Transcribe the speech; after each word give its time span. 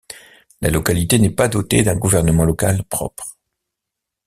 La 0.61 0.71
localité 0.71 1.19
n'est 1.19 1.29
pas 1.29 1.47
dotée 1.47 1.83
d'un 1.83 1.95
gouvernement 1.95 2.43
local 2.43 2.83
propre. 2.85 3.37